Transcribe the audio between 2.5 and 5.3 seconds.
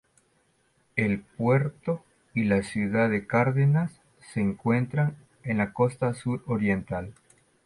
ciudad de Cárdenas se encuentran